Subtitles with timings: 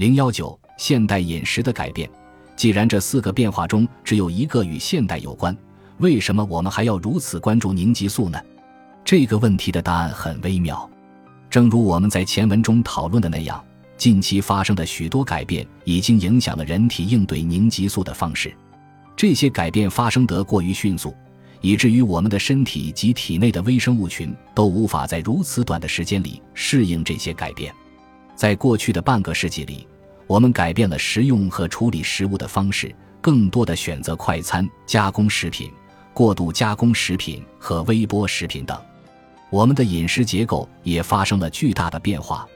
[0.00, 2.08] 零幺九，现代饮食的改变。
[2.56, 5.54] 既然这四个变化中只有一个与现代有关，
[5.98, 8.40] 为什么我们还要如此关注凝集素呢？
[9.04, 10.88] 这个问题的答案很微妙。
[11.50, 13.62] 正如我们在前文中讨论的那样，
[13.98, 18.56] 近期发生的许多改变已经影响了人体应对凝集素的方式。
[19.14, 21.14] 这些改变发生得过于迅速，
[21.60, 27.70] 以至于我们的身体及体内的微生物群都无法在如此短的时间里适应这些改变。
[28.34, 29.86] 在过去的半个世纪里，
[30.30, 35.68] 我们改变了食用和处理食物的方式，更多的选择快餐、加工食品、
[36.14, 38.80] 过度加工食品和微波食品等。
[39.50, 42.46] 我们的饮食结构也发生了巨大的变化，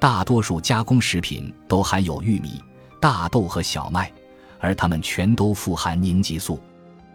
[0.00, 2.60] 大多数加工食品都含有玉米、
[2.98, 4.10] 大豆和小麦，
[4.58, 6.58] 而它们全都富含凝集素。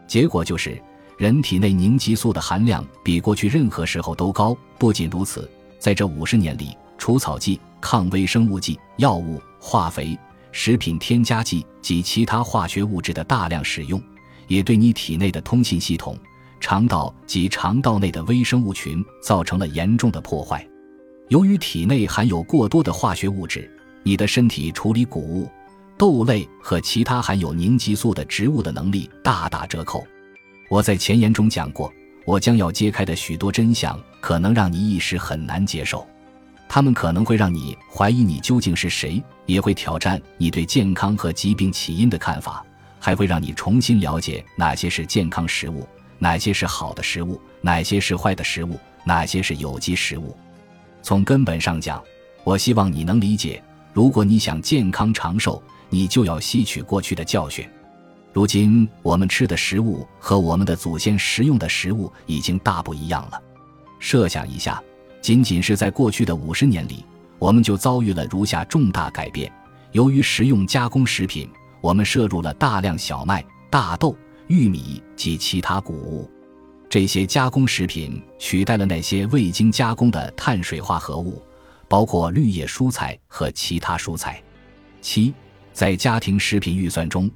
[0.07, 0.81] 结果就是，
[1.17, 4.55] 人体内凝集素的含量比过去任何时候都高。
[4.77, 7.59] 不仅如此，在这五十年里，除草剂。
[7.87, 10.17] 抗微生物剂、药物、化肥、
[10.51, 14.01] 食品添加剂及其他化学物质的大量使用，
[14.47, 16.17] 也对你体内的通信系统、
[16.59, 20.67] 肠道及肠道内的微生物群造成了严重的破坏。
[21.27, 25.47] 由于体内含有过多的化学物质，你的身体处理谷物、
[25.95, 30.03] 豆类和其他含有凝集素的植物的能力大打折扣。
[30.71, 31.93] 我在前言中讲过，
[32.25, 36.03] 我将要揭开的许多真相，可能让你一时很难接受。
[36.67, 42.65] 他们可能会让你怀疑你究竟是谁，也会挑战你对健康和疾病起因的看法，
[42.99, 45.87] 还会让你重新了解哪些是健康食物，
[46.19, 50.35] 哪些是好的食物，哪些是坏的食物，哪些是有机食物。
[51.01, 52.03] 从根本上讲，
[52.43, 53.63] 我希望你能理解：
[53.93, 57.65] 如果你想健康长寿，你就要吸取过去的教训。
[58.33, 63.41] 如今我们吃的食物和我们的祖先食用的食物已经大不一样了。
[63.99, 64.81] 设想一下。
[65.25, 67.03] 仅仅是在过去的五十年里，
[67.39, 69.51] 我们就遭遇了如下重大改变：
[69.91, 71.49] 由于食用加工食品，
[71.81, 74.15] 我们摄入了大量小麦、大豆、
[74.45, 76.29] 玉米及其他谷物。
[76.87, 81.41] 这些加工食品取代了那些未经加工的碳水化合物，
[81.87, 84.39] 包括绿叶蔬菜和其他蔬菜。
[85.01, 85.33] 七，
[85.73, 87.27] 在家庭食品预算中，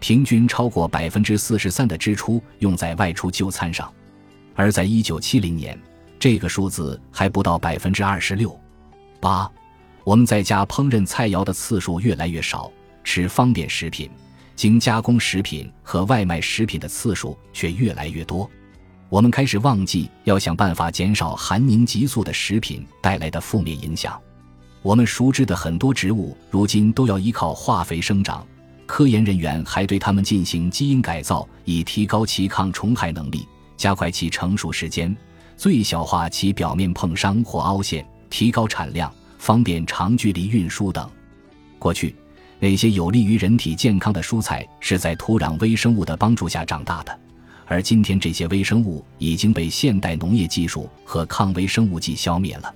[0.00, 3.90] 平均超过百分之四十三的支出用在外出就餐上，
[4.54, 5.80] 而在一九七零年。
[6.18, 8.58] 这个数字还不到百分之二十六。
[9.20, 9.50] 八，
[10.04, 12.70] 我们在家烹饪菜肴的次数越来越少，
[13.04, 14.10] 吃方便食品、
[14.56, 18.48] 经加工食品和外卖食品的次数却越来越多。
[19.08, 24.20] 我们开始忘记要想办法减少含凝激素的食品带来的负面影响。
[24.82, 28.46] 我们熟知的很多植物如今都要依靠化肥生长，
[28.86, 35.16] 科研人员还对它们进行基因改造，以提高其抗虫害能力，加快其成熟时间。
[35.58, 41.10] 最小化其表面碰伤或凹陷，提高产量，方便长距离运输等。
[41.80, 42.14] 过去，
[42.60, 47.20] 那些有利于人体健康的蔬菜是在土壤微生物的帮助下长大的，
[47.66, 52.72] 而今天这些微生物已经被现代农业技术和抗微生物剂消灭了。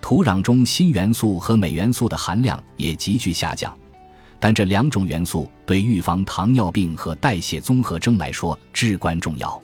[0.00, 3.72] 土壤中锌元素和镁元素的含量也急剧下降，
[4.40, 9.62] 但这两种元素对预防糖尿病和代谢综合征来说至关重要。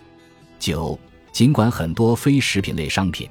[0.61, 0.97] 九。
[1.33, 3.27] 尽管很多非食品类商品，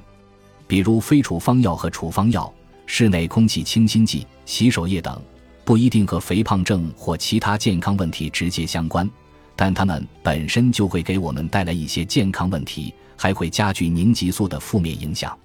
[0.66, 2.52] 比如非处方药和处方药、
[2.84, 5.22] 室内空气清新剂、洗手液等，
[5.64, 9.08] 不一定和肥胖症或其他健康问题直接相关，
[9.54, 15.38] 但它们本身就会给我们带来一些健康问题，还会加剧凝集素的负面影响。